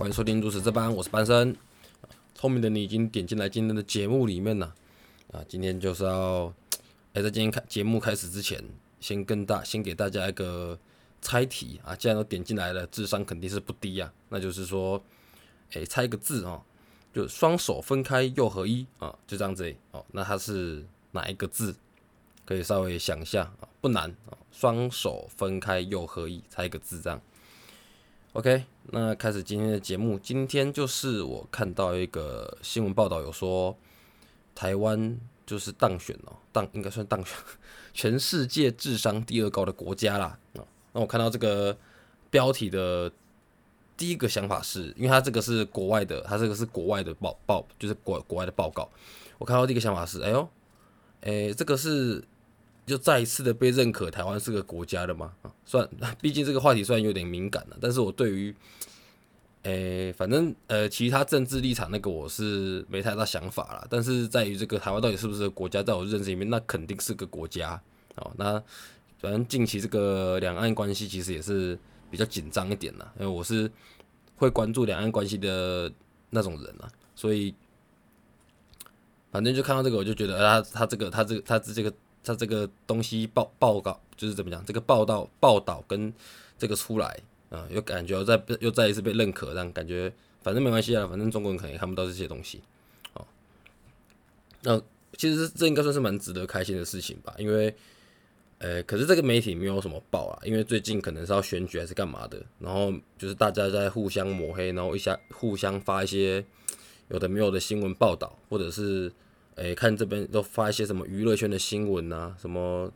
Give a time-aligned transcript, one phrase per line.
[0.00, 1.54] 欢迎收听如此这般，我是班生。
[2.34, 4.74] 聪明的你已经点进来今天的节目里面了
[5.30, 5.44] 啊！
[5.46, 6.50] 今天就是要，
[7.12, 8.64] 哎，在今天开节目开始之前，
[8.98, 10.78] 先跟大先给大家一个
[11.20, 11.94] 猜题啊！
[11.94, 14.10] 既然都点进来了，智商肯定是不低啊。
[14.30, 15.04] 那就是说，
[15.72, 16.62] 哎，猜一个字哦，
[17.12, 20.02] 就双手分开又合一啊，就这样子哦。
[20.12, 21.76] 那它是哪一个字？
[22.46, 24.32] 可以稍微想一下啊，不难啊。
[24.50, 27.20] 双手分开又合一，猜一个字这样。
[28.32, 30.18] OK，那开始今天的节目。
[30.18, 33.76] 今天就是我看到一个新闻报道，有说
[34.54, 37.36] 台湾就是当选哦，当应该算当选
[37.92, 40.38] 全世界智商第二高的国家啦。
[40.92, 41.76] 那我看到这个
[42.30, 43.10] 标题的
[43.96, 48.88] 第一个想法是，因为它这个是国外的，它这个是国外的报报，就是国国外的报告。
[49.38, 50.48] 我看到第一个想法是，哎呦，
[51.20, 52.24] 哎，这个是。
[52.86, 55.32] 就再一次的被认可，台湾是个国家的嘛？
[55.42, 55.88] 啊，算，
[56.20, 58.54] 毕竟这个话题虽然有点敏感了，但是我对于，
[59.62, 63.86] 诶，反正呃，其他政治立场那个我是没太大想法了。
[63.88, 67.80] 但是在于这个台湾到底是不是国家，在我认知里面，那肯定是个国家。
[68.16, 68.60] 哦，那
[69.20, 71.78] 反正近期这个两岸关系其实也是
[72.10, 73.70] 比较紧张一点了，因为我是
[74.36, 75.92] 会关注两岸关系的
[76.30, 77.54] 那种人啊，所以
[79.30, 81.92] 反正就看到这个，我就觉得他他这个他这个他这个。
[82.22, 84.64] 他这个东西报报告就是怎么讲？
[84.64, 86.12] 这个报道报道跟
[86.58, 87.18] 这个出来
[87.48, 92.60] 啊，又感觉又再又再一次被认可，让感觉反正没关系啊，反正中国人可能也看不到这些东西，
[93.14, 93.26] 哦。
[94.62, 94.80] 那
[95.16, 97.74] 其实这应该算是蛮值得开心的事情吧，因为，
[98.58, 106.44] 呃，可是这个媒体没有什么报啊，因为最近可能是要选举还是干嘛的，然后就是大家在互相抹黑，然后一下互相发一些
[107.08, 109.10] 有的没有的新闻报道，或者是。
[109.60, 112.90] 诶，看这边都发一些什么娱乐圈的新闻呐，什么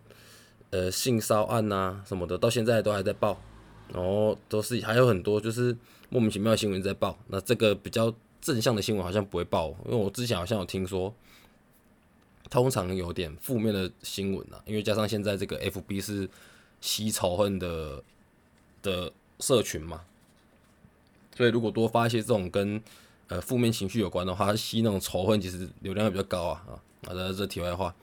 [0.71, 3.39] 呃性骚案呐什么的，到现在都还在报，
[3.93, 5.77] 然后都是还有很多就是
[6.09, 7.19] 莫名其妙的新闻在报。
[7.29, 11.15] 那这个比较正向的新闻好像不会报，因为我之前好像有听说，
[12.49, 16.27] 通常有点负面的新闻啊，因为加上现在这个 FB 是
[16.81, 18.03] 吸仇恨的
[18.83, 20.03] 的社群嘛，
[21.37, 22.83] 所以如果多发一些这种跟
[23.29, 26.73] 呃，负面情绪有关的话，吸那种仇恨，其实流量也比较高啊啊！
[27.07, 27.95] 啊，这这题外话，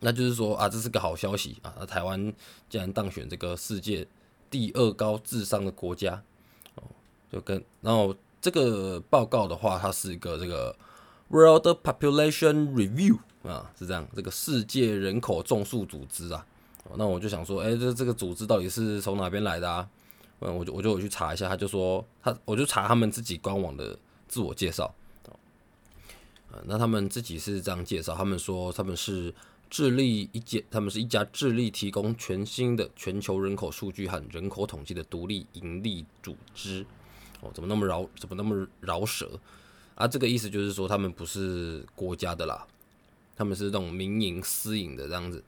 [0.00, 1.74] 那就是说啊，这是个好消息啊！
[1.78, 2.32] 那台湾
[2.70, 4.06] 竟然当选这个世界
[4.50, 6.22] 第二高智商的国家
[6.76, 6.82] 哦，
[7.30, 10.74] 就跟然后这个报告的话，它是一个这个
[11.28, 16.46] World Population Review 啊，是这样，这个世界人口众数组织啊。
[16.96, 19.88] 那我就想说，哎，这这个组织到底是从哪边来的啊？
[20.44, 23.98] 嗯，我就我就我去查一下，他就说他，我就查他们自己官网的
[24.28, 24.94] 自我介绍。
[26.64, 29.34] 那他们自己是这样介绍，他们说他们是
[29.70, 36.84] 智利一家，他们是一家智利提供全新的全球人口数据和人口统计的独立盈利组织。
[37.40, 39.40] 哦，怎么那么饶，怎么那么饶舌？
[39.94, 42.66] 啊，这个意思就是说他们不是国家的啦，
[43.34, 45.42] 他们是这种民营私营的这样子。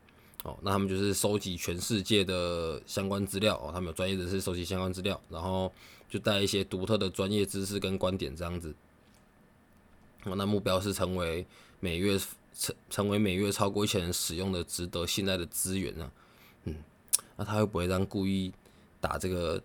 [0.44, 5.72] 哦，那他们就是收集全世界的相关资料哦，他们有专业人士收集相关资料，然后
[6.09, 8.75] 就带一些独特的专业知识跟观点这样子。
[10.25, 11.47] 哦，那目标是成为
[11.81, 12.19] 每月
[12.55, 16.10] 成成为每月超过一千人使用的值得信赖的资源啊。
[16.65, 16.76] 嗯，
[17.37, 18.53] 那他会不会让故意
[19.00, 19.62] 打这个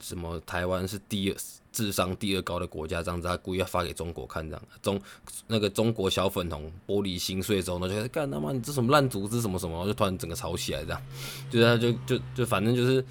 [0.00, 1.36] 什么台湾是第二？
[1.76, 4.98] 智商第二高的国家，这样子他故意要发给中国看，这样中
[5.46, 11.02] 那个中国小粉红玻璃心碎之后呢，就干他妈你这什么烂组织什么什么，就突然整个吵起来这样，
[11.52, 13.04] 就是他就就就反正就是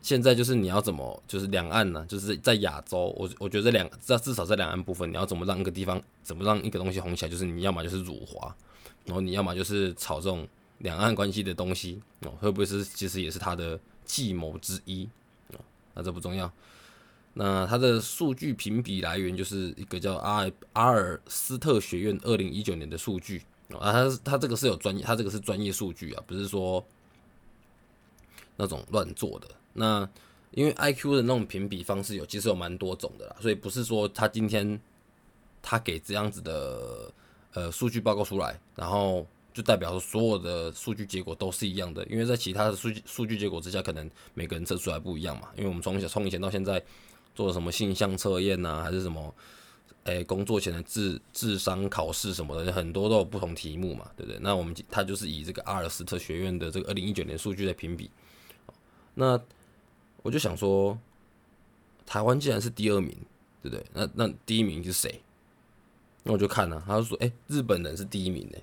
[0.00, 8.56] 现在就是你要怎么就是两岸呢，就是在亚洲，我我觉得两这至少在两岸部分，你要怎么让一个地方怎么让一个东西红起来，就是你要么就是辱华，
[9.04, 15.06] 然后你要么就是炒这种两岸关系的东西哦，会不会是其实也是他的计谋之一
[15.52, 15.60] 啊？
[15.92, 16.50] 那这不重要。
[17.36, 23.42] 那它的数据评比来源就是一个叫阿阿尔斯特学院二零一九年的数据
[23.80, 26.84] 啊，它它这个是有专业，它这个是专业数据啊，不是说
[28.56, 29.48] 那种乱做的。
[29.72, 30.08] 那
[30.52, 34.80] 因为 I Q 的那种评比方式有其实有蛮多种的啦，所以不是说他今天
[35.60, 37.12] 他给这样子的
[37.54, 45.48] 呃数据报告出来，然后就代表说所有的数据结果都是一样的，因为在其他的数据数据结果之下，可能每个人测出来不一样嘛。
[45.56, 46.80] 因为我们从小从以前到现在。
[47.34, 49.34] 做什么性向测验呐，还是什么？
[50.04, 54.38] 诶，工作前的智智商考试什么的，很多都有不同题目嘛，对不对？
[54.42, 58.10] 那我们他就是以这个阿尔斯特学院的这个二零一九年数据来评比。
[59.14, 59.40] 那
[60.22, 60.98] 我就想说，
[62.04, 63.16] 台湾既然是第二名，
[63.62, 63.86] 对不对？
[63.94, 65.22] 那那第一名是谁？
[66.22, 68.62] 那我就看了，他就说，诶，日本人是第一名诶。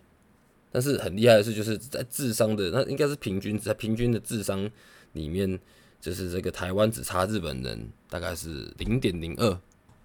[0.72, 4.70] 但是很厉害的是，就是在智商的那应该是平均在平均的智商
[5.14, 5.60] 里面。
[6.02, 9.48] 就是这个台湾只差日本人大概是零点零二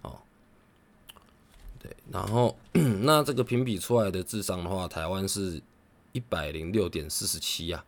[0.03, 0.19] 哦，
[1.81, 2.55] 对，然后
[3.01, 5.59] 那这个评比出来的智商的话，台湾是
[6.13, 7.83] 一百零六点四十七呀，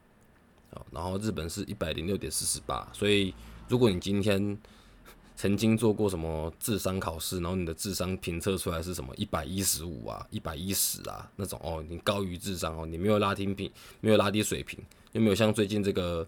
[0.70, 3.34] 哦，然后日本是一百零六点四十八，所以
[3.68, 4.58] 如果你今天
[5.36, 13.70] 曾经做过什么智商考试，然后你的智商评测出来是什么一百一十五啊、一百一十啊那种哦，你高于智商哦，你没有拉低平，
[14.00, 14.82] 没有拉低水平，
[15.12, 16.26] 又没有像最近这个。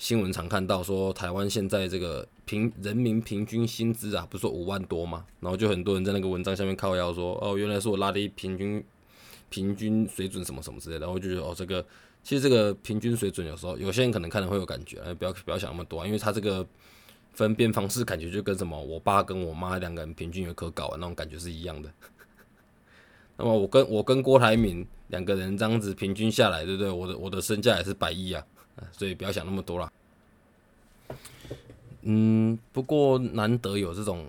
[0.00, 5.26] 新闻常看到说，台湾现在这个平人民平均薪资啊，不是说五万多吗？
[5.40, 8.82] 然后就很多人在那个文章下面靠腰说，哦，原来是我拉低平均
[9.50, 11.04] 平均水准什么什么之类的。
[11.04, 11.84] 然后就觉得，哦，这个
[12.22, 16.66] 其实这个平均水准有时候有些人可能看了会有感觉，不要不要想那么多，因为他这个
[17.34, 21.92] 分辨方式感觉就跟什么我爸跟我妈两个人平均有可搞的那种感觉是一样的。
[23.36, 26.90] 那么我跟我跟郭台铭两个人这样子平均下来，对不对？
[26.90, 28.42] 我的我的身价也是百亿啊。
[28.92, 29.92] 所以不要想那么多了。
[32.02, 34.26] 嗯，不过难得有这种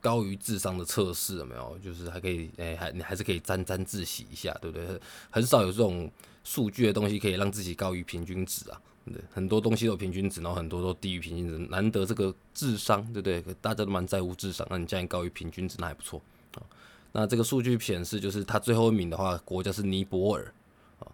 [0.00, 1.78] 高于智商的测试，有没有？
[1.84, 4.98] 就是还可以，哎，还你还是可以沾沾自喜一下，对不对？
[5.28, 6.10] 很少有这种
[6.44, 8.80] 数据的东西可以让自己高于平均值啊。
[9.04, 11.58] 对，很多东西都平均值，然后很多都低于平均值。
[11.70, 13.42] 难得这个智商，对不对？
[13.60, 16.22] 大家都蛮在乎智商，那你既然高于平均值，那还不错
[16.54, 16.62] 啊。
[17.12, 20.54] 那这个数据显示，就是他最后一名的话，国家是尼泊尔
[21.00, 21.08] 啊。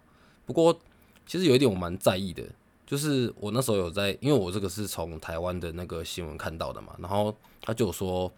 [0.45, 0.79] 不过。
[1.25, 2.43] 其实有一点我蛮在意的，
[2.85, 8.31] 就是我那时候有在，因为我这个是从台湾的那个新闻看到的嘛，然后他就说，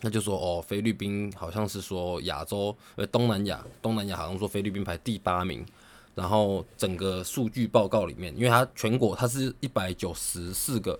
[0.00, 5.64] 他就说哦，菲律宾好像是说亚洲呃东南亚，东南亚好像说菲律宾排第八名，
[6.14, 10.98] 然后整个数据报告里面，因为它全国它是一百九十四个，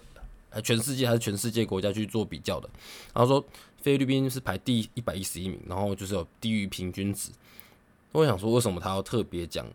[0.62, 2.68] 全世界还是全世界国家去做比较的，
[3.14, 3.42] 然后说
[3.80, 7.30] 菲律宾是排第一百一十一名，然后就是有低于平均值，
[8.12, 9.66] 我想说为什么他要特别讲？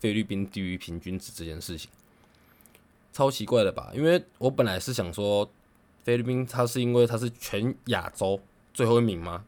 [0.00, 1.90] 菲律宾低于平均值这件事情，
[3.12, 3.92] 超奇怪的吧？
[3.94, 5.48] 因为我本来是想说，
[6.02, 8.40] 菲律宾它是因为它是全亚洲
[8.72, 9.44] 最后一名吗？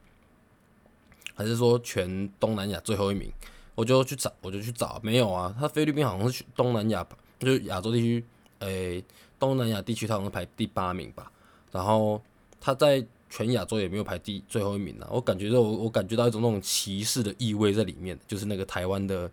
[1.33, 3.33] 还是说全东南亚最后一名？
[3.73, 5.55] 我就去找，我就去找，没有啊。
[5.59, 7.03] 它菲律宾好像是东南亚，
[7.39, 8.23] 就是亚洲地区，
[8.59, 9.03] 诶，
[9.39, 11.31] 东南亚地区它好像排第八名吧。
[11.71, 12.21] 然后
[12.61, 15.07] 它在全亚洲也没有排第最后一名啊。
[15.09, 19.31] 我感觉到我我感觉到一种那种歧视的意味在里面，就是那个台湾的。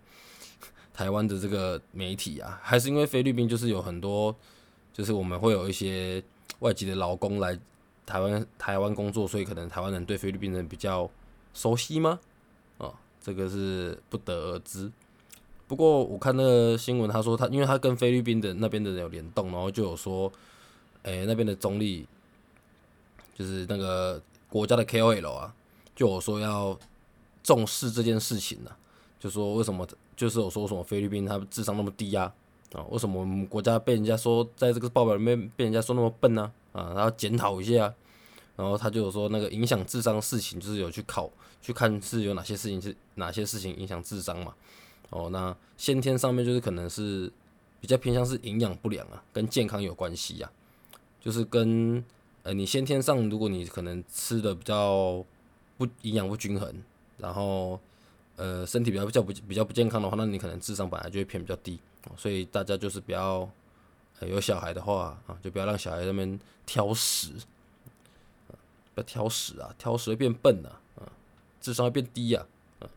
[1.01, 4.35] 台湾的这个媒体啊，还是因为菲律宾就是有很多，
[4.93, 6.23] 就是我们会有一些
[6.59, 7.57] 外籍的劳工来
[8.05, 11.09] 台湾台湾工作，所以可能台湾人对菲律宾人比较
[11.55, 12.19] 熟悉吗？
[12.77, 14.91] 啊，这个是不得而知。
[15.67, 20.31] 不过我看那个新闻，他说他因为他跟菲律宾的那边的人有联动，然后就有说，
[21.01, 22.07] 诶，那边的总理
[23.35, 25.51] 就是那个国家的 KOL 啊，
[25.95, 26.77] 就有说要
[27.41, 28.69] 重视这件事情呢，
[29.21, 29.87] 就说为什么？
[30.17, 32.33] 就是我说什么菲律宾他智商那么低呀？
[32.73, 36.51] 啊，为什么我们国家被人家说在这个报表里面被人家说那么笨呢？
[36.71, 37.93] 啊，然后检讨一下，
[38.55, 41.29] 然后他就有说那个影响智商的事情，就是有去考
[41.61, 44.55] 去看是有哪些事情是哪些事情影响智商嘛？
[45.11, 47.31] 哦，那先天上面就是可能是
[47.79, 50.49] 比较偏向是营养不良啊，跟健康有关系呀，
[51.19, 52.03] 就是跟
[52.41, 55.23] 呃你先天上如果你可能吃的比较
[55.77, 56.73] 不营养不均衡，
[57.17, 57.79] 然后。
[58.41, 61.79] 呃，身体比较比较不比较不健康的话，那你可能智商本来就会偏比较低，
[62.17, 63.47] 所以大家就是不要
[64.21, 67.33] 有小孩的话啊，就不要让小孩那边挑食，
[68.95, 71.05] 不要挑食啊，挑食会变笨啊，啊，
[71.59, 72.43] 智商会变低呀，
[72.79, 72.89] 啊，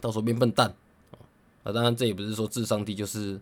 [0.00, 0.74] 到时候变笨蛋
[1.10, 1.20] 啊，
[1.64, 3.38] 啊，当然这也不是说智商低就是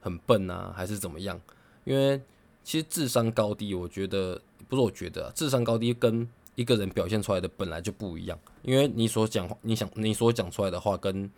[0.00, 1.38] 很笨啊，还是怎么样，
[1.84, 2.18] 因为
[2.64, 6.26] 其实智商高低，我觉得不是我觉得智商高低跟
[6.60, 11.30] 一个人表现出来的本来就不一样，因为你所讲、你想、你所讲出来的话，跟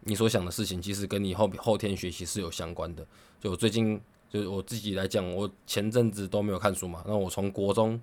[0.00, 3.06] 你所想的事情，其实跟你后后天学习是有相关的。
[3.40, 3.98] 就我最近，
[4.28, 7.98] 就我自己来讲，我前阵子都没有看书嘛，那我从国中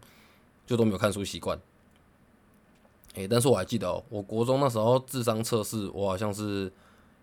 [0.66, 1.56] 就都没有看书习惯。
[3.14, 6.74] 诶，但是我还记得哦，我国中那时候智商测试，我好像是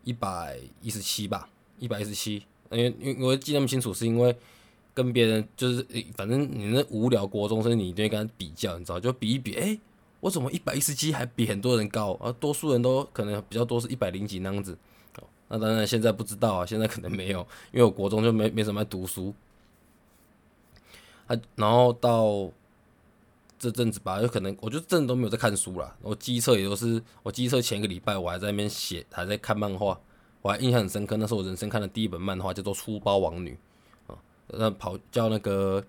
[0.05, 1.49] 一百一十七吧，
[1.81, 4.37] 一百一十七，因为因为我记那么清楚，是因为。
[4.95, 9.79] 跟别人就是，反正你那无聊国中生，你一定会跟他比较，你知道，就比一比，哎，
[10.21, 12.13] 我怎么一百一十七还比很多人高？
[12.21, 14.77] 而多数人都可能比较多是一百零几那样子。
[15.49, 17.41] 那当然现在不知道啊，现在可能没有，
[17.73, 19.35] 因为我国中就没没什么读书。
[21.27, 22.51] 啊，然后到
[23.59, 25.97] 这阵子吧，有可能我就真的都没有在看书了。
[26.03, 30.01] 我机测也都是，我机测前一个礼拜我还在那边写，还在看漫画，
[30.41, 33.51] 我还印象很深刻，那是我人生看的第一本漫画，叫做《粗包王女》。
[34.53, 35.85] 那跑叫那个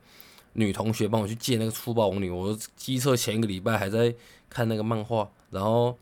[0.53, 4.13] 女同学帮我去借那个粗暴王女，我机测前一个礼拜还在
[4.49, 5.97] 看那个漫画，然后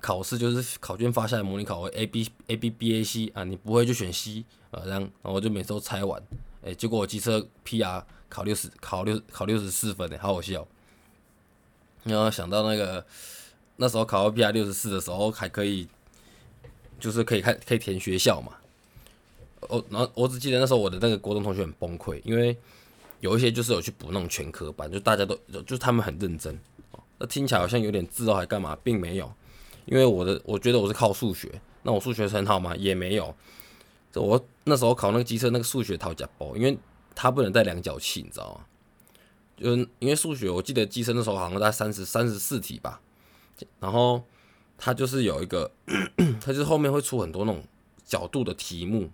[0.00, 6.22] 考试就是考卷发下来模拟考 A B A B B A C 啊，你不会就选 C 啊，这样，然后我就每次都猜完，
[6.64, 10.66] 哎，结果我机车 PR 考六十，考六考六十四分，哎，好好笑。
[12.04, 13.04] 然后想到那个
[13.76, 15.86] 那时候考到 PR 六十四的时候，还可以，
[16.98, 18.56] 就是可以看可以填学校嘛。
[19.70, 22.56] 我然后我只记得那时候我的那个国中同学很崩溃，因为
[23.20, 25.34] 有一些就是有去补那种全科班，就大家都
[25.66, 26.58] 就他们很认真。
[27.18, 29.32] 那听起来好像有点自傲还干嘛，并没有。
[29.86, 32.74] 因为我的我觉得我是靠数学，那我数学很好吗？
[32.76, 33.34] 也没有。
[34.14, 36.76] 我那时候考那个机车那个数学套假包，因为
[37.14, 38.64] 它不能带量角器，你知道吗？
[39.56, 43.00] 就因为数学，我记得机车那时候好像在三十三十四题吧，
[43.78, 44.24] 然后
[44.78, 45.70] 它就是有一个，
[46.40, 47.62] 它就是后面会出很多那种
[48.04, 49.10] 角度的题目，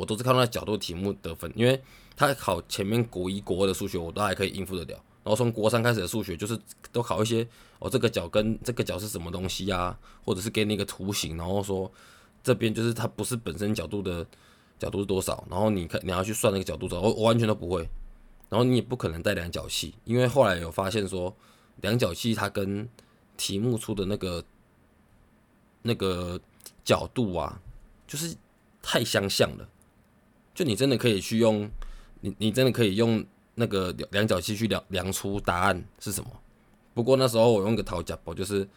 [0.00, 1.78] 我都是靠那角度题目得分，因为
[2.16, 6.58] 他考前面国一国二的数学我都还可以应付得了，然后从国三开始的数学就是
[6.90, 7.46] 都考一些
[7.80, 11.92] 哦这个角跟 这个角是什么东西啊，或者是给你一个图形，然后说
[12.42, 14.26] 这边就是它不是本身角度的
[14.78, 17.86] 角度是多少，然后你看你要去算那个角度多少，我我完全都不会。
[18.48, 21.36] 然后你也不可能带量角器，因为后来有发现说，
[21.82, 22.88] 量角器它跟
[23.36, 24.42] 题目出的那个
[25.82, 26.40] 那个
[26.82, 27.60] 角度啊，
[28.08, 28.34] 就是
[28.82, 29.68] 太相像了。
[30.60, 31.66] 就你真的可以去用，
[32.20, 33.24] 你你真的可以用
[33.54, 36.30] 那个量角器去量量出答案是什么。
[36.92, 38.68] 不过那时候我用个讨假包，就是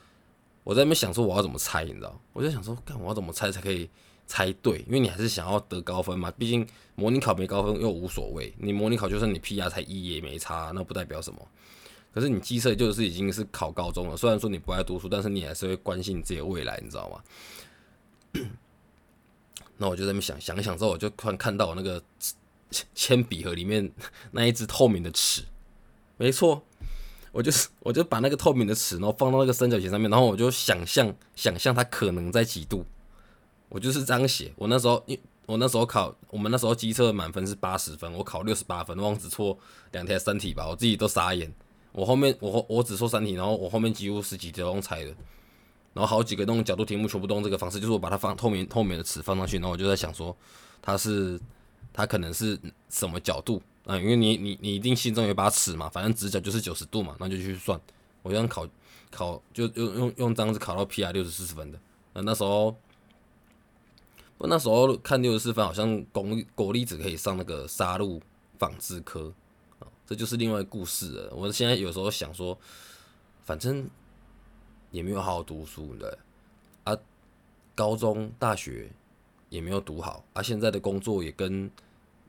[0.63, 2.17] 我在那边想说我要怎么猜，你知道？
[2.31, 3.89] 我就想说，看我要怎么猜才可以。
[4.25, 6.31] 猜对，因为你还是想要得高分嘛。
[6.31, 11.45] 毕竟模拟考没高分又无所谓，你模拟考就算你 PR 才一也没差，那不代表什么。
[12.13, 18.43] 可是你机测就是已经是考高中了，虽然说你不爱读书，但是你还是会关心你自己的未来，你知道吗？
[19.83, 22.01] 那我就在那想想想之后，我就突然看到我那个
[22.95, 23.91] 铅笔盒里面
[24.31, 25.43] 那一只透明的尺，
[26.15, 26.63] 没错，
[27.33, 32.85] 我就是我就把那个透明的尺，然后放到那个三角形上面，然后我就想象想象它可能在几度。
[33.67, 34.53] 我就是这样写。
[34.55, 39.59] 我那时候，因我那时候考，我们那时候机测满分是八十分，我考六十八分，忘只错
[39.91, 41.53] 两题三题吧，我自己都傻眼。
[41.91, 45.13] 我后面我我只错三题，然后我后面几乎十几题都猜的，
[45.93, 50.35] 然后好几个那种角度题目全部都用这个方式，就是我把它放透明透明的尺放上去，然后我就在想说，
[50.81, 51.39] 它是
[51.91, 52.59] 它可能是
[52.89, 53.97] 什么角度啊？
[53.97, 57.79] 因为你你你一定心中有把尺嘛，反正直角就是九十度嘛，那就去算。
[58.21, 58.67] 我这样考
[59.12, 61.79] 考就用用用这样子考到 P R 六十四分的，
[62.13, 62.75] 那那时候。
[64.39, 68.19] 我那时候看六十四分，好像国国立只可以上那个杀戮
[68.59, 69.31] 纺织科
[69.79, 71.33] 啊，这就是另外故事了。
[71.33, 72.57] 我现在有时候想说，
[73.45, 73.88] 反正
[74.93, 76.17] 也没有好好读书的
[76.83, 76.95] 啊，
[77.73, 78.89] 高中、大学
[79.50, 81.69] 也没有读好，啊，现在的工作也跟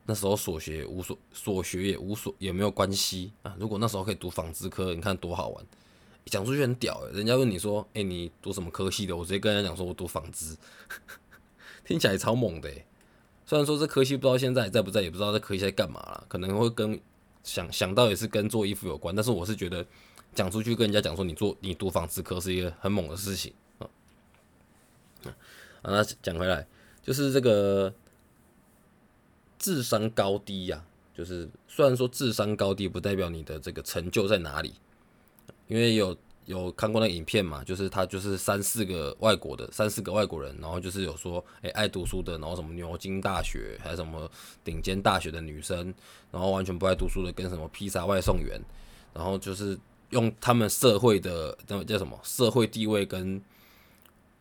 [0.05, 3.55] 那时候所学无所所学也无所也没有关系啊。
[3.59, 5.65] 如果那时候可以读纺织科，你看多好玩，
[6.25, 7.05] 讲出去很屌。
[7.13, 9.15] 人家问你说，哎，你读什么科系的？
[9.15, 10.57] 我直接跟人家讲说，我读纺织。
[11.85, 12.69] 听起来超猛的，
[13.45, 16.99] 虽然说这科系不知道现在在不在，也不知道这科系在干嘛了，可能会跟
[17.43, 19.85] 想想到也是跟做衣服有关，但是我是觉得
[20.35, 23.89] 讲出去跟人家讲说你做你读纺织科是一个很猛的事情啊。
[25.23, 25.33] 啊，
[25.83, 26.67] 那讲回来，
[27.01, 27.91] 就是这个
[29.57, 34.75] 智商高低呀，就是虽然说智商高低不代表你的这个成就在哪里，
[35.67, 36.15] 因为有。
[36.45, 37.63] 有看过那影片嘛？
[37.63, 44.29] 就是他就是三四个外国的，三四个外国人，然后就是有说，诶，爱读书的，然后什么牛津大学，还有什么
[44.63, 45.91] 顶尖大学的女生，
[46.29, 48.61] 然后完全不爱读书的，跟什么披萨外送员，
[49.11, 49.75] 然后就是
[50.15, 53.39] 用他们社会的那叫什么社会地位跟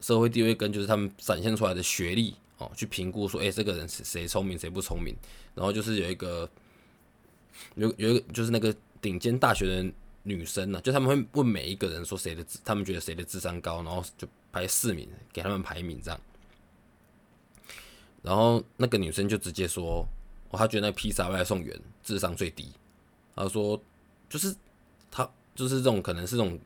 [0.01, 5.15] 社会地位跟就是他们展现出来的学历哦，去评估说，诶，这个人是谁聪明谁不聪明，
[5.55, 6.49] 然后就是有一个
[7.75, 9.93] 有有一个就是那个顶尖大学的。
[10.27, 16.19] 女生呢，就他们会问每一个人说谁的智，他们觉得谁的智商高，然后就排四名给他们排名这样。
[18.23, 20.09] 然后那个女生就直接说，
[20.49, 22.73] 哦，她觉得那披萨外送员智商最低。
[23.37, 23.79] 她说，
[24.27, 24.57] 就是
[25.11, 26.59] 他就是这种可能是这种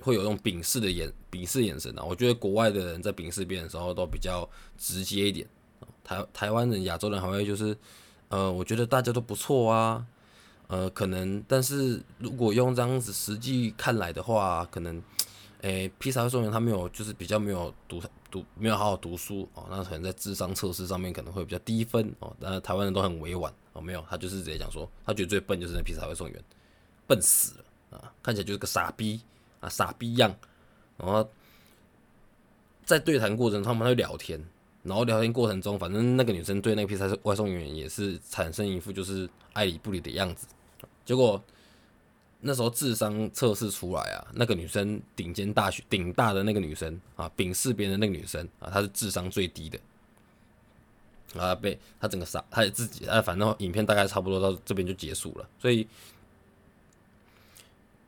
[0.00, 2.04] 会有那种鄙视的眼鄙视眼神啊。
[2.04, 5.46] 我觉得国外的人在鄙视别人的时候都比较直接一点，
[6.02, 7.76] 台台湾人、亚洲人还会就是，
[8.28, 10.06] 呃，我觉得大家都不错啊。
[10.66, 15.00] 呃，可能，但是如果用这样子实际看来的话，可能，
[15.60, 22.34] 诶，披萨送员他没有，就是比较没有读读，没有好好读书哦，那可能在智商测试上面可能会比较低分哦。
[22.40, 26.42] 但是台湾人都很委婉哦，没有，他就是直接讲说，他觉得最笨就是那披萨会送员，
[27.06, 27.63] 笨死了
[27.94, 29.20] 啊，看起来就是个傻逼
[29.60, 30.34] 啊，傻逼样。
[30.96, 31.28] 然后
[32.84, 34.42] 在对谈过程，他们会聊天，
[34.82, 40.46] 然后聊天过程中，反正那个女生对那个披萨外送员也是产生一副就是爱理不理的样子。
[41.04, 41.42] 结果
[42.40, 49.78] 那时候智商测试出来啊，那个女生顶尖大学顶大的那个女生啊，丙视别人的那个女生啊，她是智商最低的。
[51.36, 55.48] 啊被他整个傻，他也自己啊，反正影片大概差不多到这边就结束了。
[55.58, 55.84] 所以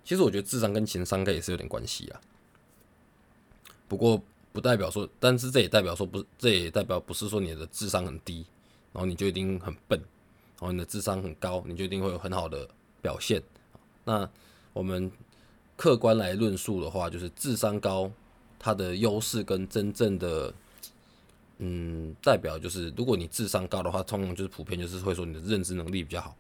[0.07, 2.21] 其实我觉得智商跟情商应该也是有点关系啊。
[3.89, 4.23] 不过
[4.53, 8.47] 不代表说，但是这也代表说不是，这也代表不是说你的智商很低，
[8.93, 9.99] 然后你就一定很笨，
[10.61, 12.69] 然后你的智商很高，你就一定会有很好的
[13.03, 13.43] 表现。
[14.05, 14.31] 那
[14.73, 15.11] 我们
[15.77, 18.09] 客观来论述的话，就是智商高，
[18.61, 20.55] 它的优势跟真正的，
[21.59, 26.37] 嗯，代表就是，如果你智商高的话，通常就是普遍就是会说你的认知能力比较好，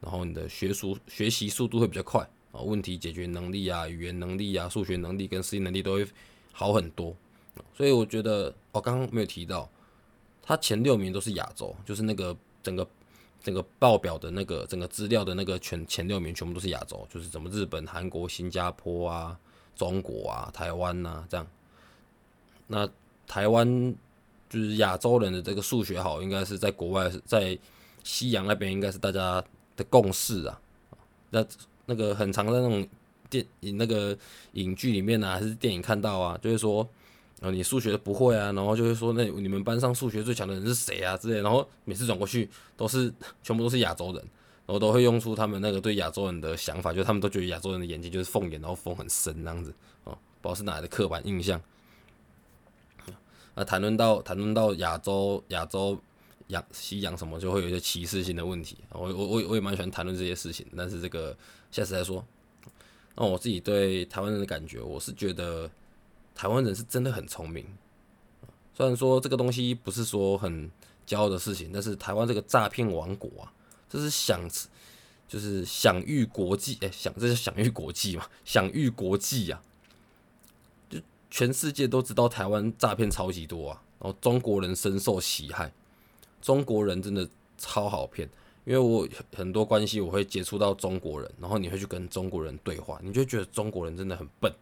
[0.00, 6.06] 然后你的学术学习速度会比较快啊，问题解决能力啊，语言能力啊，数学能力跟适应能力都会
[6.52, 7.14] 好很多。
[7.76, 9.68] 所以我觉得，我刚刚没有提到，
[10.42, 12.86] 他前六名都是亚洲，就是那个整个。
[13.42, 19.40] 整个报表的那个整个资料的那个全前六名全部都是亚洲，就是什么日本、韩国、新加坡啊、
[19.74, 21.46] 中国啊、台湾呐这样。
[22.66, 22.86] 那
[23.26, 23.94] 台湾
[24.50, 27.58] 就是亚洲人的这个数学好，应该是在国外在
[28.04, 29.42] 西洋那边应该是大家
[29.74, 30.60] 的共识啊。
[31.30, 31.42] 那
[31.86, 32.86] 那个很常在那种
[33.28, 34.16] 电影那个
[34.52, 36.88] 影剧里面啊，还是电影看到啊，就是说。
[37.40, 42.46] 然后你数学不会啊，然后就会说那你们班上数学最强的人是谁啊之类，然后每次转过去
[42.76, 43.10] 都是
[43.42, 44.16] 全部都是亚洲人，
[44.66, 49.72] 然后都会用出他们那个对亚洲人的想法，就他们都觉得亚洲人的眼睛就是凤眼，然后缝很深那样子，
[50.04, 51.58] 哦，不知道是哪来的刻板印象。
[53.54, 55.98] 那谈论到谈论到亚洲亚洲
[56.50, 58.76] 养西洋什么，就会有一些歧视性的问题。
[58.90, 61.36] 我我我我也蛮喜欢谈论这些事情，但是这个
[61.72, 62.24] 下次再说。
[63.16, 65.68] 那我自己对台湾人的感觉，我是觉得。
[66.32, 67.66] 台湾人是真的很聪明，
[68.74, 70.70] 虽然说这个东西不是说很
[71.06, 73.52] 骄傲的事情，但是台湾这个诈骗王国啊，
[73.90, 74.48] 这是享
[75.28, 79.60] 就是享誉国际，哎，享这是享誉国际嘛，享誉国际呀，
[80.88, 80.98] 就
[81.30, 85.70] 全世界都知道台湾诈骗超级多啊，然后中国人深受其害，
[86.40, 88.28] 中国人真的超好骗，
[88.64, 94.52] 因为我很多关系我会接触到中国人，然后你会去跟中国人对话，你就觉得中国人真的很笨。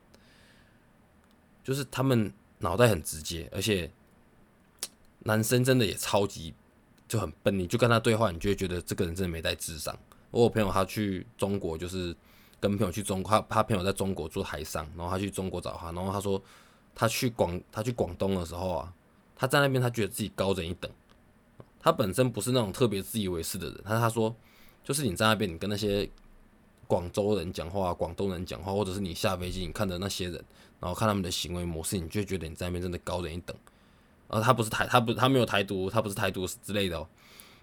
[1.63, 3.91] 就是他们脑袋很直接，而且
[5.21, 6.55] 男生真的也超级
[7.07, 7.59] 就很笨。
[7.59, 9.95] 你就跟他对话，你就会觉得这个人真的没带智商。
[10.31, 12.17] 我有朋友他去中国，就是
[12.59, 16.43] 跟朋友去中，他他朋友在中国做海商，然后他去中国找他，然后他说
[16.95, 18.95] 他去广他去广东的时候啊，
[19.37, 20.91] 他在那边他觉得自己高人一等。
[21.89, 24.35] 他本身不是那种特别自以为是的人，他他说
[24.85, 26.09] 就是你在那边，你跟那些
[26.87, 30.45] 广州人讲话、广东人讲话，或者是你下飞机你看的那些人。
[30.81, 33.57] 然后看他们的行为模式，你就觉得你在那边真的高人一等。
[34.29, 37.05] 然后他不是台，他不，他没有台独，他不是台独之类的哦。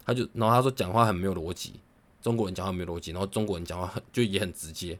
[0.06, 1.80] 他就，然后他说讲话很没有逻辑，
[2.22, 5.00] 中国人讲话没有逻辑，然后中国人讲话很就也很直接。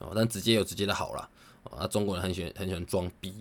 [0.00, 1.26] 哦，但直接有直接的好啦。
[1.70, 3.34] 啊，中国人很喜欢很喜欢装逼。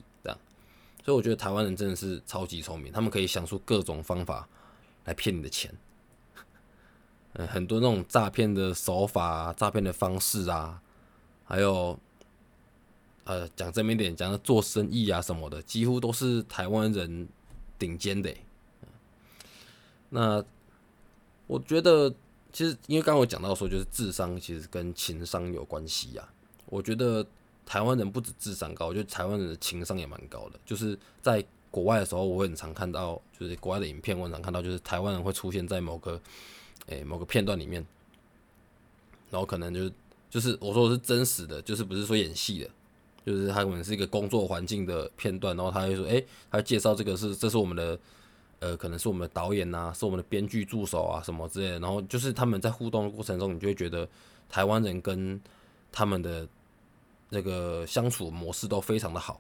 [1.06, 4.50] 所以我觉得台湾人真的是超级聪明，他们可以想出各种方法
[5.04, 5.72] 来骗你的钱。
[7.34, 10.82] 嗯，很多那种诈骗的手法、诈骗的方式啊，
[11.46, 11.98] 还有。
[13.28, 17.28] 呃，讲正面点，讲做生意啊什么的，几乎都是台湾人
[17.80, 18.32] 顶尖的。
[20.10, 20.46] 那
[21.48, 22.14] 我觉得，
[22.54, 26.30] 其实因为刚刚我讲到说，就是智商其实跟情商有关系呀。
[26.68, 27.26] 我觉得
[27.66, 30.60] 台湾人不止智商高，我觉得台湾人的情商也蛮高的。
[30.66, 36.22] 就是在国外的时候，我很常看到，就是国外的影片，我常看到，就是台湾人会出现在某个
[36.88, 37.86] 诶某个片段里面，
[39.30, 39.94] 然后可能就是
[40.30, 42.70] 就是我说的是真实的，就是不是说演戏的。
[43.26, 47.98] 就是他可能是一个工作环境的片段，然后他会说：“哎，他介绍这个是，这是我们的，
[48.60, 54.08] 呃，可能是我们的导演呐，是我们的编剧助手啊，什么之类的。”然后就是他们在互动的过程中，你就会觉得
[54.48, 55.42] 台湾人跟
[55.92, 56.48] 他们的
[57.30, 59.40] 那个相处模式都非常的好。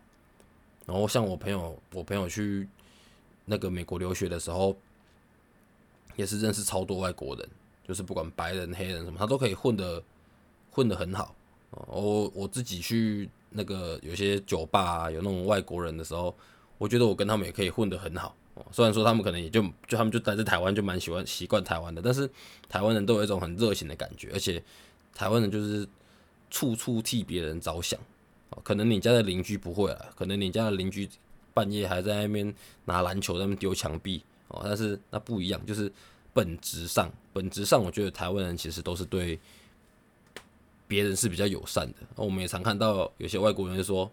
[0.85, 2.67] 然后像我朋友，我朋友去
[3.45, 4.75] 那个美国留学的时候，
[6.15, 7.49] 也是认识超多外国人，
[7.87, 10.03] 就是不管白人、黑人什么，他都可以混的
[10.71, 11.35] 混的很好。
[11.87, 13.29] 我我自己去。
[13.57, 16.35] 那个有些酒吧啊，有那种外国人的时候，
[16.77, 18.35] 我觉得我跟他们也可以混得很好。
[18.69, 22.29] 虽然说他们可能也就就他们就待在台湾就蛮喜欢习惯台湾的，但是
[22.67, 24.61] 台湾人都有一种很热情的感觉，而且
[25.13, 25.87] 台湾人就是
[26.49, 27.99] 处处替别人着想。
[28.63, 31.09] 可能你家的邻居不会啊，可能你家的邻居
[31.53, 32.53] 半夜还在那边
[32.85, 35.91] 拿篮球在那边丢墙壁哦，但是那不一样，就是
[36.33, 39.39] 本质上本质上，我觉得台湾人其实都是对。
[40.87, 44.09] 别人是比较友善的，我们也常看到有些外国人说，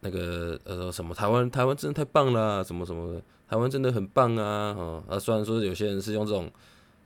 [0.00, 6.50] 那个呃什么台湾台湾真的太棒了，什么什么的，台湾真的很棒啊，哦啊虽然说有些人是用这种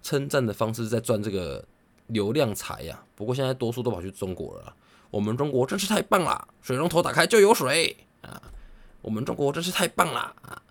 [0.00, 1.62] 称赞的方式在赚这个
[2.08, 4.74] 流量财呀，不过现在多数都跑去中国了，
[5.10, 8.40] 我们中国真是太棒了，水龙头打开就有水啊，
[9.02, 10.62] 我们中国真是太棒了啊，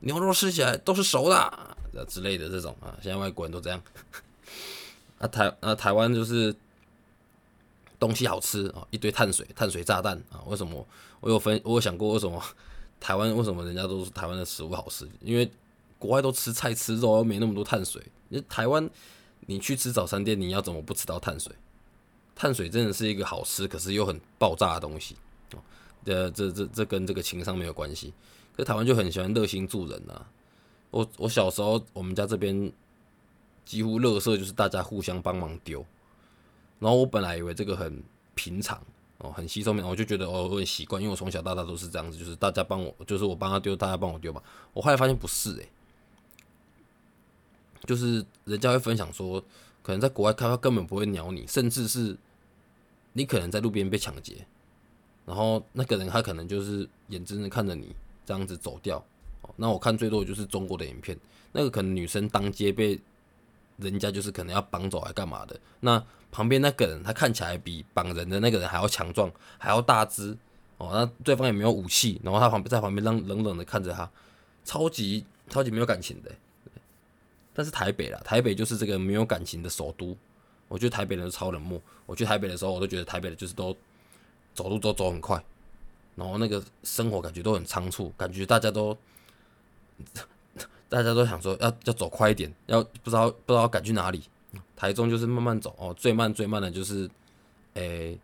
[0.00, 1.76] 牛肉吃起来都是熟的啊
[2.08, 3.80] 之类的这种啊，现在外国人都这样。
[5.18, 6.54] 啊台啊台湾就是
[7.98, 10.86] 东西好吃啊，一堆碳水碳水炸弹啊，为什么？
[11.20, 12.42] 我有分我有想过为什么
[12.98, 15.08] 台湾为什么人家都是台湾的食物好吃？
[15.20, 15.48] 因为
[15.98, 18.02] 国外都吃菜吃肉，又没那么多碳水。
[18.28, 18.90] 你台湾
[19.46, 21.52] 你去吃早餐店，你要怎么不吃到碳水？
[22.34, 25.16] 碳水真的是一个好吃，可是又很爆炸的东西
[25.52, 25.58] 哦。
[26.04, 28.12] 这这这这跟这个情商没有关系。
[28.56, 30.26] 可台湾就很喜欢热心助人呐。
[30.90, 32.70] 我我小时候，我们家这边
[33.64, 35.84] 几乎垃圾就是大家互相帮忙丢。
[36.78, 38.02] 然后我本来以为这个很
[38.34, 38.78] 平常
[39.18, 44.42] 哦，很稀松平常，我就觉得哦我很习惯，因为我从小到大都是这样子，就是大家帮我，就是我帮他丢，大家帮我丢吧。
[44.72, 45.68] 我后来发现不是诶，
[47.84, 49.44] 就是人家会分享说。
[49.84, 52.16] 可能在国外开，他根本不会鸟你，甚至是
[53.14, 54.46] 你可能在路边被抢劫，
[55.26, 57.92] 然后那个人他可能就是眼睁睁看着你
[58.24, 59.04] 这样子走掉。
[59.56, 61.18] 那我看最多的就是中国的影片，
[61.50, 62.96] 那个可能女生当街被
[63.76, 70.38] 人家就是可能要绑走还干嘛的，那旁边那个人他看起来比绑人的那个人还要强壮，还要大只
[70.78, 74.08] 哦，那对方也没有武器，然后他旁边在旁边冷冷冷的看着他，
[74.64, 76.30] 超级超级没有感情的。
[77.54, 80.16] 但是台北啦，台北就是这个没有感情的首都。
[80.68, 81.80] 我觉得台北人超冷漠。
[82.06, 83.76] 我去台北的时候，我都觉得台北的就是都
[84.54, 85.42] 走路都走很快，
[86.16, 88.96] 然后那个生活感觉都很仓促，感觉大家都
[90.88, 94.22] 大家都想说要要走快一点，要不知道不知道赶去哪里。
[94.74, 97.08] 台中就是慢慢走哦，最慢最慢的就是
[97.74, 98.18] 诶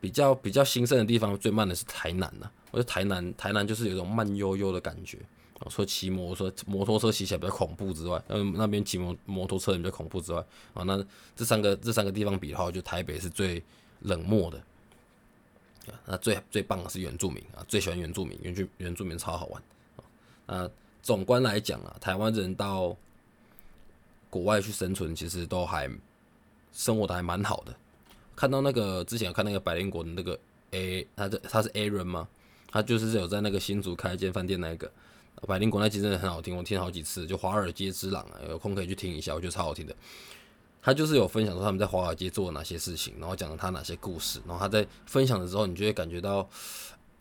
[0.00, 2.50] 比较比较兴盛的地方，最慢的是台南呐。
[2.70, 5.18] 我觉得台南台南就是有一种慢悠悠的感觉。
[5.70, 11.02] 说骑摩托车，摩托车骑起来比较恐怖之外，嗯，那边骑摩摩托车也比较恐怖之外，啊，那
[11.34, 13.62] 这三个这三个地方比的话，就台北是最
[14.00, 14.58] 冷漠的，
[15.92, 19.62] 啊，那最最棒的是原住民啊，最喜欢原住民，原住原住民超好玩，
[20.46, 20.70] 啊，
[21.02, 22.96] 总观来讲啊，台湾人到
[24.30, 25.90] 国外去生存，其实都还
[26.72, 27.74] 生活的还蛮好的。
[28.36, 30.38] 看到那个之前看那个百灵国的那个
[30.72, 32.28] A，他的他是 Aaron 吗？
[32.70, 34.90] 他就是有在那个新竹开一间饭店那个。
[35.42, 37.26] 百灵果那集真的很好听，我听了好几次。
[37.26, 39.94] 就华尔街之狼啊，有空可以去听一下，我觉得超好听的。
[40.80, 46.48] 他就是有分享说他们在华尔街做了哪些事情，然后讲了他哪些故事，然后他在分享的时候，你就会感觉到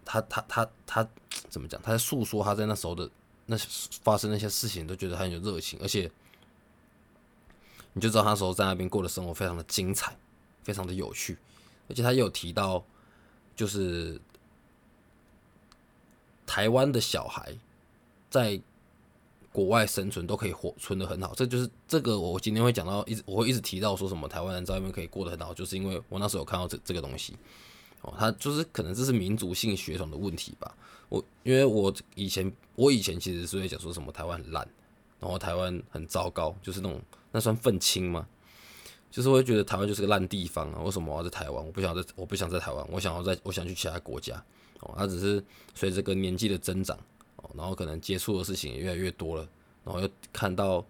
[0.06, 1.10] 他他他他
[1.50, 1.82] 怎么讲？
[1.82, 3.10] 他在诉说他在那时候的
[3.46, 3.58] 那
[4.04, 6.10] 发生那些事情，都觉得他很有热情，而且
[7.94, 10.16] 你就知道他时候在那边过的生活非常的精彩，
[10.64, 11.38] 非常的有趣。
[11.90, 12.86] 而且他也有提到，
[13.56, 14.20] 就是
[16.46, 17.54] 台湾的小孩。
[18.34, 18.60] 在
[19.52, 27.38] 国外生存都可以活存的很好，这就是这个我今天会讲到，一直我会一直提到说什么台湾人在外面可以过得很好，就是因为我那时候有看到这这个东西
[28.02, 30.76] 哦，他就是可能这是民族性血统的问题吧。
[31.10, 34.68] 我因为我以前我以前其实是会讲说什么台湾很烂，
[35.20, 37.00] 然后台湾很糟糕，就是那种
[37.32, 38.28] 那算愤青吗？
[39.12, 41.64] 就是会觉得台湾就是个烂地方啊，为什么我要在台湾？
[41.64, 44.44] 我不想在我不想在台湾，我想要在我想去其他国家
[44.80, 44.96] 哦。
[44.98, 45.44] 他只是
[45.76, 46.98] 随着个年纪的增长。
[47.56, 49.48] 然后可能接触的事情也越来越多了，
[49.84, 50.84] 然后又看到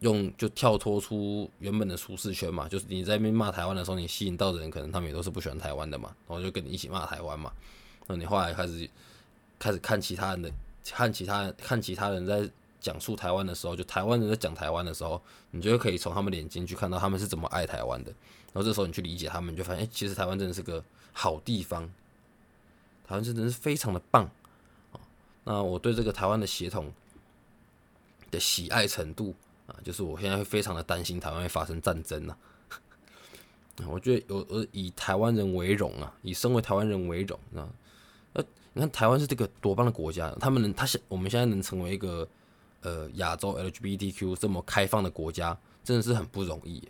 [0.00, 7.52] 用就跳脱出原本的舒适圈嘛，就是你在那边骂台湾的时候，你吸引到的人可能他们也都是不喜欢台湾的嘛，然后就跟你一起骂台湾嘛。
[8.06, 8.88] 那你后来开始
[9.58, 10.50] 开始看其他人的，
[10.84, 12.48] 看其他看其他人在
[12.80, 15.20] 讲述台湾的时候，就台湾人在讲台湾的时候，
[15.50, 18.12] 你就可以从他们眼睛去看到他们是怎么爱台湾的。
[18.52, 21.86] 然后这时候你去理解他们，你就发现哎，其实台湾真的是个好地方，
[23.06, 24.30] 台湾真的是非常的棒。
[25.44, 26.90] 那我对这个台湾的协统
[28.30, 29.34] 的喜爱程度
[29.66, 32.34] 啊，就是我现在会非常的担心台湾会发生战争呐。
[33.86, 37.68] 我觉得有呃以台湾人为荣啊，以身为台湾人为荣啊。
[38.32, 42.26] 呃，你看台湾是这个多棒的国家，他们能他现我们现在能成为一个
[42.80, 46.82] 呃亚洲 LGBTQ 这么开放的国家，真的是很不容易。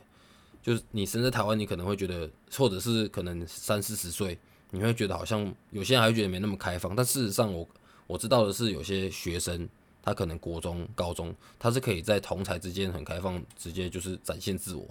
[0.62, 4.38] 就是你生在台湾，你可能会觉得，或者是可能三四十岁，
[4.70, 7.68] 你会觉得好像有些人还会觉得没那么开放，但事实上我。
[8.06, 9.66] 我知道的是，有些学生
[10.02, 14.86] 他可能国中、高中，他是可以在同才之间很开放，直接就是展现自我。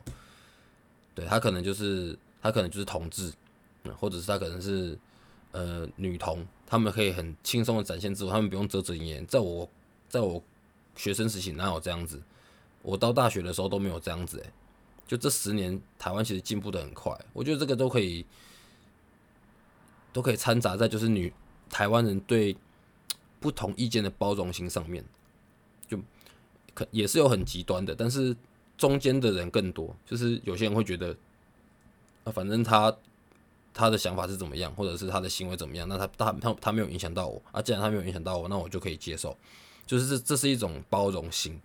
[1.14, 3.32] 对他可能就是他可能就是同志，
[4.00, 4.98] 或者是他可能是
[5.52, 9.26] 呃女同，他们可以很轻松的展现自我，他们不用遮遮掩掩。
[9.28, 9.70] 在我
[10.10, 10.44] 在我
[10.96, 12.20] 学生时期哪有这样子？
[12.82, 14.52] 我到大学的时候都没有这样子诶。
[15.08, 18.26] 就这十年，台湾其实进步的很快，我觉得这个都可以
[20.12, 21.32] 都可以掺杂在就是女
[21.70, 22.58] 台湾人对。
[23.44, 25.04] 不同意见的包容性上面，
[25.86, 26.00] 就
[26.74, 28.34] 可也是有很极端的，但是
[28.78, 29.94] 中间的人更多。
[30.06, 31.14] 就是有些人会觉得，
[32.24, 32.96] 啊，反正他
[33.74, 39.36] 他的想法是怎么样，或者是他的行为怎么样，那他他他他没有影响到我啊，既然他没有影响到我，那我就可以接受，
[39.86, 41.60] 就是这这是一种包容心。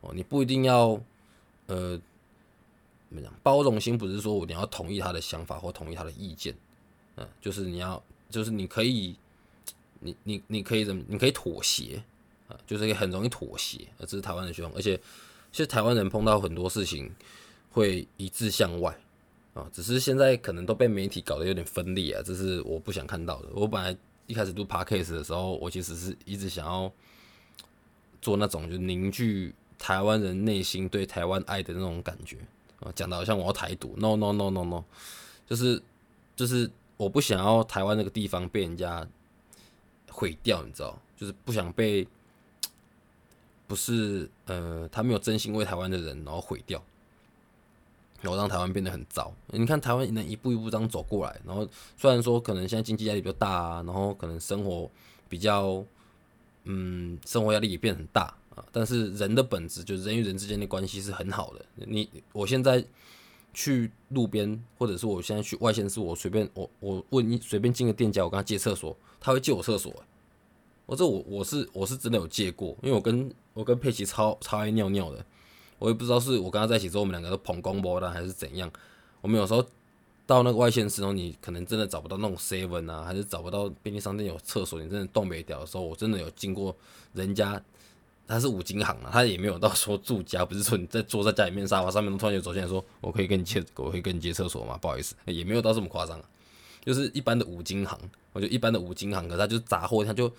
[0.00, 0.98] 哦，你不一定要
[1.66, 2.00] 呃
[3.10, 6.54] 怎么讲，包容心不是说我你要同意他的想法或同意他的意见，
[7.16, 9.14] 嗯，就是你要就是你可以，
[10.04, 12.00] 你你你可以怎么，你可以妥协
[12.46, 14.96] 啊，就是很容易妥协，这是台湾的学生，而且
[15.50, 17.12] 其实台湾人碰到很多事情
[17.70, 18.96] 会一致向外。
[19.54, 23.48] 啊，只是现在可能都被媒体搞得有点分裂啊，这是我不想看到的。
[23.54, 26.92] 我本来一开始录 podcast 的时候，我其实是一直想要
[28.20, 32.38] 做那种就凝聚台湾人内心对台湾爱的那种感觉
[32.80, 34.82] 啊，讲的好像我要台独，no no no no no，
[35.46, 35.80] 就是
[36.34, 39.06] 就是我不想要台湾那个地方被人家
[40.14, 42.06] 毁掉，你知道，就是不想被
[43.66, 46.80] 不是呃他没有真心为台湾的人然后毁掉。
[48.22, 49.30] 然后让台湾变得很糟。
[49.48, 54.90] 你看台湾能一步一步这样走过来，然后虽然说可能现在经济压力比较大啊，然后可能生活
[55.28, 55.84] 比较，
[56.62, 61.62] 嗯，生活压力也变很大啊，但是人的本质就是人与人之间的关系是很好的。
[61.74, 62.82] 你我现在
[63.54, 69.94] 去路边，或者是我现在去外县市，我随便我我问你随便进个店家，我跟他借厕所，他会借我厕所。
[70.86, 75.24] 我这我我是我是真的有借过，因为我跟我跟佩奇超超爱尿尿的。
[75.78, 78.70] 我也不知道是我跟他在一起之后，我们两个都捧公波的，还是怎样。
[79.20, 79.64] 我们有时候
[80.26, 86.74] 到那个外县市后，你可能真的找不到那种 seven 啊，还是找不到便利商店有厕所，你真的冻没掉的时候，我真的有经过
[87.12, 87.62] 人家，
[88.26, 94.78] 他是五金行啊，他也没有到说住家，不是说你在坐在家里面沙发上面，突然就走进来说，我可以跟你借，我可以跟你借厕所吗？
[94.78, 96.20] 不好意思，也没有到这么夸张，
[96.84, 97.98] 就是一般的五金行，
[98.32, 100.32] 我就一般的五金行，可他就是杂货，他就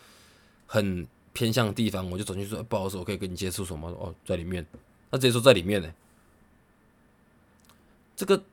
[0.66, 3.94] 很偏向地方，我就走进去说，不好意思，我可以跟你借厕所吗？
[4.00, 4.66] 哦，在里面。
[5.12, 5.94] 他直接说在里面呢，
[8.18, 8.44] 这个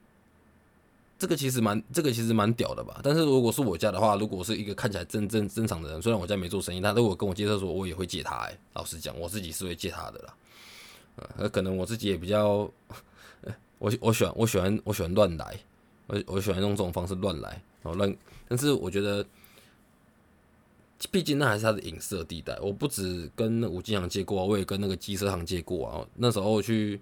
[1.22, 2.98] 这个其实蛮这个其实蛮屌的吧？
[3.00, 8.35] 但是如果是我家的话，如果是一个看起来正正正常的人，虽然我家没做生意，他如果跟我借厕所，我也会借他。
[8.38, 10.35] 哎，老实讲，我自己是会借他的啦。
[11.37, 12.68] 呃，可能我自己也比较，
[13.78, 15.56] 我我喜欢我喜欢我喜欢乱来，
[16.08, 17.50] 我我喜欢用这种方式乱来，
[17.85, 18.12] 然后乱。
[18.48, 19.24] 但是我觉得。
[21.11, 22.56] 毕竟那还是他的隐色地带。
[22.61, 26.06] 我不止跟吴金阳借过，我也跟那个机车行借过啊。
[26.14, 27.00] 那时候去，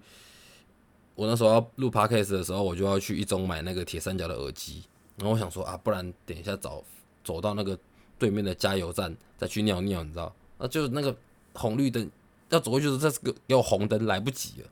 [1.21, 4.83] 我那时候要录 podcast 的时候，我就要去一中买那个铁三角的耳机。
[5.17, 6.83] 然后我想说啊，不然等一下走
[7.23, 7.77] 走到那个
[8.17, 10.33] 对面的加油站再去尿尿，你知道？
[10.57, 11.15] 那就是那个
[11.53, 12.09] 红绿灯
[12.49, 14.67] 要走过去，这个有红灯来不及了。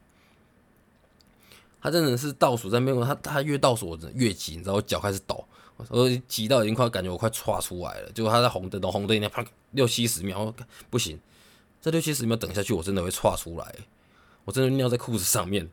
[1.80, 4.74] 他真的是倒数在面，他他越倒数我越急，你知道？
[4.74, 5.46] 我脚开始抖。
[5.90, 10.52] 我急到已经快感觉我快歘出来了，结果他在红灯等红灯一，啪六七十秒，
[10.90, 11.20] 不行，
[11.80, 13.76] 这六七十秒等下去我真的会歘出来，
[14.46, 15.70] 我真的尿在裤子上面。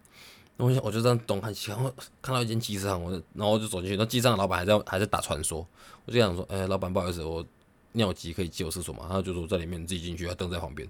[0.59, 1.79] 我想我就这样东看西看，
[2.23, 5.66] 看到一间机车行，我然后就走进去，那机车行老板还在还在打传说，
[6.07, 7.45] 我就想说，哎，老板不好意思，我
[7.92, 9.07] 尿急可以借我厕所吗？
[9.09, 10.88] 他就说在里面，自己进去，他蹲在旁边，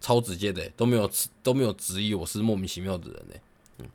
[0.00, 1.10] 超直接的，都没有
[1.42, 3.34] 都没有质疑我是莫名其妙的人呢。
[3.78, 3.86] 嗯，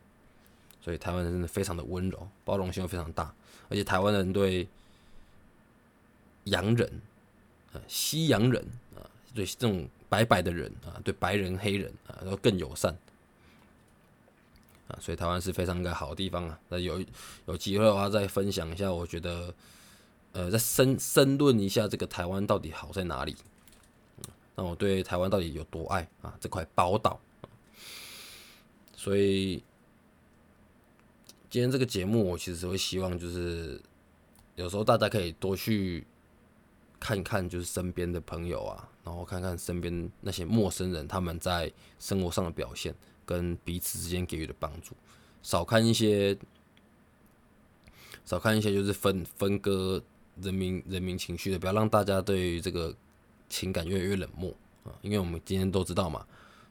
[0.81, 3.33] 所以台湾人真的非常的温柔，包容性又非常大。
[3.69, 4.67] 而且台湾人对
[6.43, 7.01] 洋人
[7.73, 8.61] 啊、西洋人
[8.95, 8.99] 啊，
[9.33, 12.95] 对这种白白的人啊，对白人、黑人啊，都更友善
[14.87, 16.59] 啊，所以台湾是非常一个好地方啊。
[16.69, 17.03] 那有
[17.45, 19.53] 有机会的话，再分享一下，我觉得
[20.31, 23.35] 呃，再深深论一下这个台湾到底好在哪里。
[24.55, 26.33] 那我对台湾到底有多爱啊？
[26.39, 27.19] 这块宝岛。
[28.95, 29.63] 所以。
[31.47, 33.81] 今天这个节目，我其实会希望就是，
[34.55, 36.05] 有时候大家可以多去
[36.99, 42.93] 看看，就是身边的朋友啊，然后看看身边那些陌生人他们在生活上的表现，
[43.25, 44.95] 跟彼此之间给予的帮助，
[45.41, 46.37] 少看一些，
[48.23, 50.01] 少看一些就是分分割
[50.41, 52.95] 人民人民情绪的，不要让大家对于这个
[53.49, 56.25] 情感越来越冷漠啊，因为我们今天都知道嘛，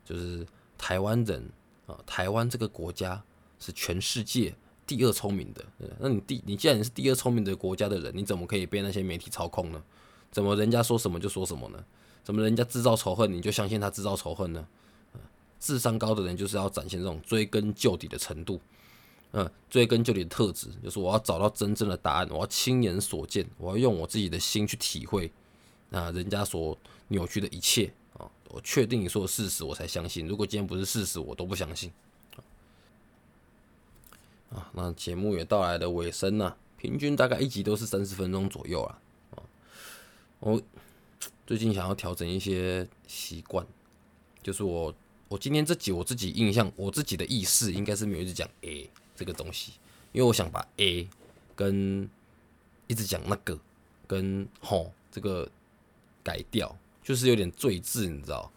[0.05, 0.47] 就是
[0.79, 1.51] 台湾人
[1.87, 3.23] 啊，台湾这个国家
[3.59, 4.55] 是全世界。
[4.87, 5.65] 第二聪明的，
[5.99, 9.83] 那你第你既然你是第二聪明的国家的人，你怎么可以被那些媒体操控呢？
[10.31, 11.83] 怎么人家说什么就说什么呢？
[12.23, 14.69] 怎么人家制造仇恨你就相信他制造仇恨呢？
[15.65, 18.61] 智商高的人就是要展现这种追根究底的程度，
[19.33, 25.33] 嗯，追根究底的特质，就是我要找到真正的答案，我要亲眼所见，我要用我自己的心去体会
[25.91, 26.77] 啊，人家所
[27.09, 30.27] 扭曲的一切啊，我确定你说的事实，我才相信。
[30.27, 31.91] 如果今天不是事实，我都不相信。
[34.51, 38.99] 啊，那节目也到来的尾声了，平均大概一集都是三十分钟左右啊。
[39.31, 39.43] 啊，
[40.41, 40.61] 我
[41.47, 43.67] 最近想要调整一些习惯，
[44.43, 44.95] 就是我
[45.29, 49.73] 我今天这集我自己印象，我自己的意识应该是没有一直讲 A 这个东西，
[50.13, 51.09] 因为我想把 A
[51.57, 52.09] 跟
[52.87, 53.59] 一直讲那个，
[54.07, 55.49] 跟吼这个
[56.23, 58.51] 改掉，就是有点赘字，你知道？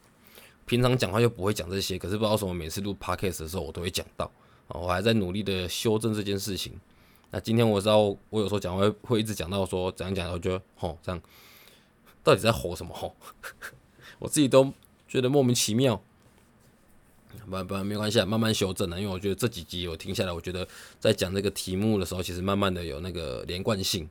[0.65, 4.29] 平常讲话又不会讲这些，可是不知道为什么每次录 podcast 的时候我都会讲到，
[4.67, 6.73] 我还在努力的修正这件事情。
[7.31, 7.99] 那今天我知道
[8.29, 11.21] 我有时候讲话会一直讲到说怎样讲，我觉得吼这样
[12.23, 13.15] 到底在吼什么吼？
[14.19, 14.73] 我自己都
[15.07, 16.01] 觉得莫名其妙。
[17.45, 18.99] 不不没关系啊，慢慢修正啊。
[18.99, 20.67] 因为我觉得这几集我听下来，我觉得
[20.99, 24.09] 在讲这个题目的时候，其实慢慢的有那个连贯性。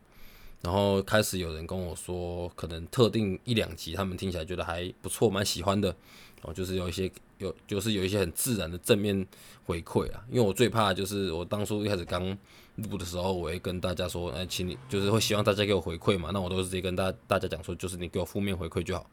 [0.62, 5.94] 然后开始有人跟我说，可能特定一两集他们听起来觉得还不错，蛮喜欢的。
[6.42, 9.24] 哦，就是有一些有，就是有一些很自然的正面
[9.64, 10.24] 回馈啊。
[10.28, 12.36] 因为我最怕就是我当初一开始刚
[12.76, 16.30] 录的时候，我会跟大家说，哎，请你就是会希望大家给我回馈嘛。
[16.32, 19.08] 那我都是直接跟大大家讲说，就是你给我负面回馈就好。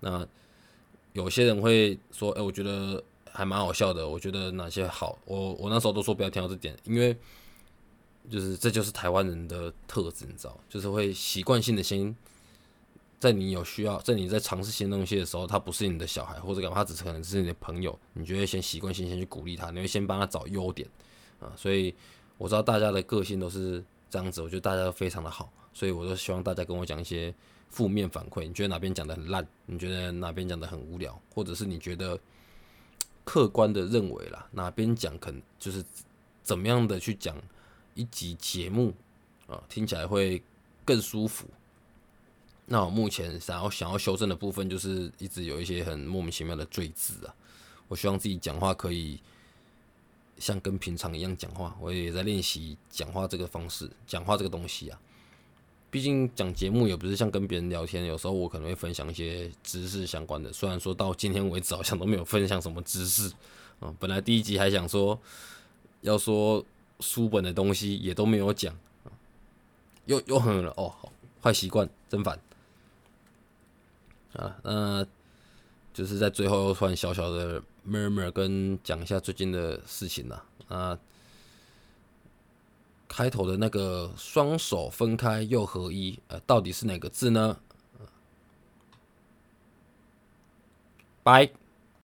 [0.00, 0.26] 那
[1.12, 3.04] 有些人会说，哎，我觉得。
[3.38, 7.16] 还蛮好笑的，我觉得哪些好，我我那时候都说不要听到这点，因为
[8.28, 12.12] 就是这就是台湾人的特质，你知道，就是会习惯性的先
[13.20, 20.88] 在你有需要，在你在尝试新东西的时候，他不是你的小孩或者干嘛，他只是可能是你的朋友，你就会先习惯性先去鼓励他，你会先帮他找优点
[21.38, 21.94] 啊，所以
[22.38, 27.32] 我知道大家的个性都是这样子，我觉得大家都非常的好，所以我都希望大家跟我讲一些
[27.68, 32.18] 负面反馈，你觉得哪边讲的很烂，你觉得哪边讲的很无聊，或者是你觉得。
[33.28, 35.84] 客观的认为啦，哪边讲可能就是
[36.42, 37.36] 怎么样的去讲
[37.92, 38.94] 一集节目
[39.46, 40.42] 啊，听起来会
[40.82, 41.46] 更舒服。
[42.64, 47.34] 那我目前想要想要修正的部分，就是一直有一些很莫名其妙的赘字啊。
[47.86, 49.20] 我希望自己讲话可以
[50.38, 54.98] 像跟平常一样讲话，我也在练习讲话这个方式，讲话这个东西啊。
[55.90, 60.52] 毕竟讲节目也不是像跟别人聊天，有时候我可能会分享一些知识相关的。
[60.52, 63.32] 虽然说到今天为止好像都没有分享什么知识
[63.80, 65.18] 啊， 本来第一集还想说
[66.02, 66.62] 要说
[67.00, 68.76] 书本的东西也都没有讲，
[70.04, 70.94] 又又很了哦，
[71.42, 72.38] 坏习惯真烦
[74.34, 74.56] 啊。
[74.62, 75.06] 那
[75.94, 80.98] 就是在最后又突然小小的 murmur 跟讲一下最近的事情啦啊。
[83.08, 87.58] 开头的那个双手分开又合一，呃，到底是哪个字呢？
[91.22, 91.57] 拜。